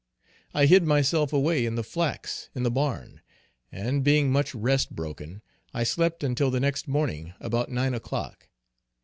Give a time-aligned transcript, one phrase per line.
[0.55, 3.21] I hid myself away in the flax in the barn,
[3.71, 5.43] and being much rest broken
[5.75, 8.49] I slept until the next morning about 9 o'clock.